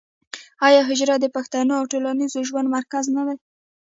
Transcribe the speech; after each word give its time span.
آیا 0.67 0.81
حجره 0.89 1.15
د 1.19 1.25
پښتنو 1.35 1.73
د 1.81 1.87
ټولنیز 1.91 2.33
ژوند 2.47 2.67
مرکز 2.75 3.05
نه 3.15 3.23
دی؟ 3.27 3.37